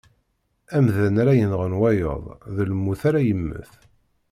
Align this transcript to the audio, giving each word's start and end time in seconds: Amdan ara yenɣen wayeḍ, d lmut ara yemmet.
Amdan 0.77 1.15
ara 1.21 1.33
yenɣen 1.39 1.73
wayeḍ, 1.79 2.23
d 2.55 2.57
lmut 2.69 3.01
ara 3.09 3.19
yemmet. 3.27 3.71